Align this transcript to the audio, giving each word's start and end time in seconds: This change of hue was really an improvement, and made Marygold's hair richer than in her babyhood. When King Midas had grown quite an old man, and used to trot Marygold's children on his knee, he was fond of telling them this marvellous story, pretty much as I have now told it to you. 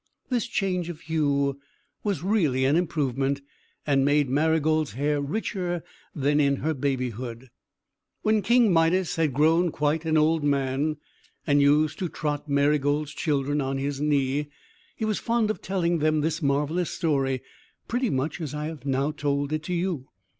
This 0.29 0.47
change 0.47 0.89
of 0.89 1.01
hue 1.01 1.59
was 2.03 2.23
really 2.23 2.65
an 2.65 2.75
improvement, 2.75 3.39
and 3.85 4.03
made 4.03 4.31
Marygold's 4.31 4.93
hair 4.93 5.21
richer 5.21 5.83
than 6.15 6.39
in 6.39 6.55
her 6.55 6.73
babyhood. 6.73 7.51
When 8.23 8.41
King 8.41 8.73
Midas 8.73 9.17
had 9.17 9.31
grown 9.31 9.69
quite 9.69 10.03
an 10.05 10.17
old 10.17 10.43
man, 10.43 10.97
and 11.45 11.61
used 11.61 11.99
to 11.99 12.09
trot 12.09 12.49
Marygold's 12.49 13.13
children 13.13 13.61
on 13.61 13.77
his 13.77 14.01
knee, 14.01 14.47
he 14.95 15.05
was 15.05 15.19
fond 15.19 15.51
of 15.51 15.61
telling 15.61 15.99
them 15.99 16.21
this 16.21 16.41
marvellous 16.41 16.89
story, 16.89 17.43
pretty 17.87 18.09
much 18.09 18.41
as 18.41 18.55
I 18.55 18.65
have 18.69 18.87
now 18.87 19.11
told 19.11 19.53
it 19.53 19.61
to 19.65 19.73
you. 19.75 20.07